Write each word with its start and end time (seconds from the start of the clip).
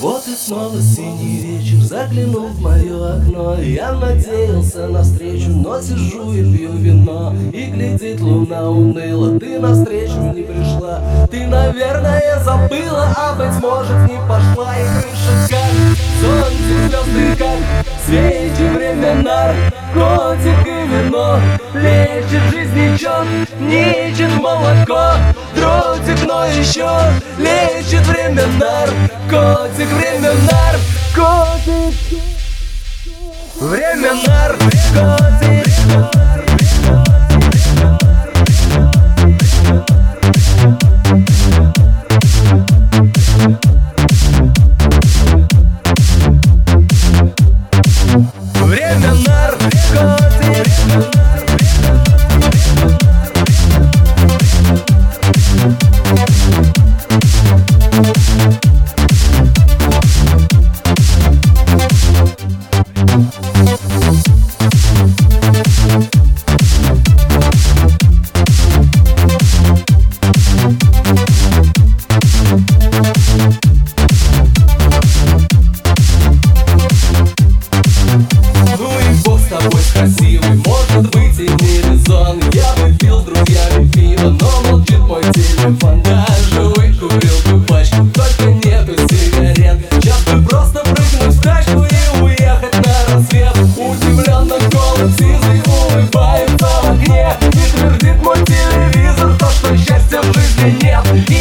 Вот 0.00 0.26
и 0.26 0.34
снова 0.34 0.80
синий 0.80 1.40
вечер 1.40 1.76
заглянул 1.82 2.46
в 2.46 2.60
мое 2.62 3.16
окно. 3.16 3.60
Я 3.60 3.92
надеялся 3.92 4.86
на 4.88 5.02
встречу, 5.02 5.50
но 5.50 5.78
сижу 5.78 6.32
и 6.32 6.42
пью 6.42 6.72
вино. 6.72 7.34
И 7.52 7.66
глядит 7.66 8.18
луна 8.22 8.70
уныло, 8.70 9.38
ты 9.38 9.58
навстречу 9.58 10.18
не 10.34 10.42
пришла. 10.42 11.02
Ты, 11.30 11.46
наверное, 11.46 12.42
забыла, 12.42 13.14
а 13.14 13.34
быть 13.34 13.62
может 13.62 14.10
не 14.10 14.16
пошла. 14.26 14.74
И 14.78 14.84
крыша 15.02 15.50
как, 15.50 15.98
солнце, 16.22 16.88
звезды 16.88 17.36
как 17.36 17.86
Свечи 18.06 18.74
времена, 18.74 19.52
котик 19.92 20.66
и 20.66 20.78
вино. 20.88 21.38
Лечит 21.74 22.50
жизнь 22.50 22.94
ничего, 22.94 23.22
ничет 23.60 24.32
молоко 24.40 25.12
но 26.26 26.46
еще 26.46 26.88
лечит 27.38 28.06
время 28.06 28.46
нар 28.58 28.88
Котик, 29.28 29.88
время 29.88 30.32
нар, 30.50 30.76
котик 31.14 31.94
Время 33.60 34.14
нар, 34.26 34.56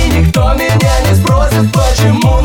никто 0.09 0.53
меня 0.53 1.01
не 1.07 1.15
спросит 1.15 1.71
Почему 1.71 2.38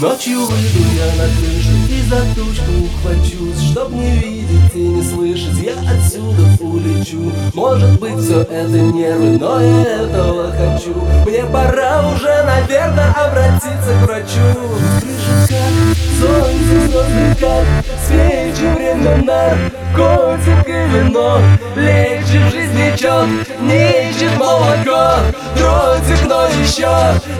Ночью 0.00 0.40
выйду 0.40 0.80
я 0.96 1.06
на 1.14 1.28
крышу 1.36 1.70
и 1.88 2.02
за 2.02 2.20
тучку 2.34 2.72
ухвачусь 2.84 3.70
Чтоб 3.70 3.92
не 3.92 4.10
видеть 4.16 4.74
и 4.74 4.88
не 4.88 5.02
слышать, 5.02 5.56
я 5.62 5.74
отсюда 5.88 6.42
улечу. 6.60 7.32
Может 7.54 8.00
быть 8.00 8.18
все 8.18 8.40
это 8.40 8.78
нервы, 8.78 9.38
но 9.38 9.60
я 9.60 10.02
этого 10.02 10.50
хочу. 10.50 10.94
Мне 11.24 11.44
пора 11.44 12.10
уже, 12.12 12.42
наверное, 12.42 13.12
обратиться 13.12 13.92
к 13.92 14.06
врачу. 14.06 14.58
Крыша 15.00 15.48
как, 15.48 15.96
солнце, 16.20 16.88
звезды 16.88 17.36
как 17.40 17.84
Свечи, 18.06 18.74
время 18.74 19.16
нар, 19.24 19.56
котик 19.94 20.68
и 20.68 20.88
вино. 20.92 21.38
Лечит 21.76 22.52
жизничок, 22.52 23.28
не 23.60 24.10
ищет 24.10 24.36
молоко. 24.38 25.20
Дротик, 25.56 26.26
но 26.26 26.46
еще 26.46 26.90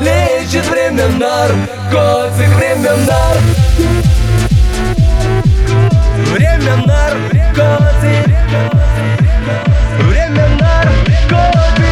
лечит 0.00 0.23
лечит 0.44 0.66
время 0.66 1.08
нар 1.08 1.50
Наркотик, 1.54 2.48
время 2.56 2.94
нар 3.06 3.36
Время 6.32 6.76
нар 6.86 7.14
Наркотик 7.16 8.28
Время 10.00 10.46
нар 10.60 10.88
Наркотик 11.30 11.84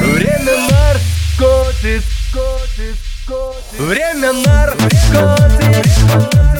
Время 0.00 0.56
нар 0.70 0.96
Наркотик 1.38 2.04
Время 3.78 4.32
нар 4.32 4.70
Наркотик 5.12 6.53